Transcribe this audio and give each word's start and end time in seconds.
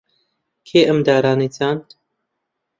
کێ 0.67 0.81
ئەم 0.87 0.99
دارانەی 1.07 1.53
چاند؟ 1.55 1.85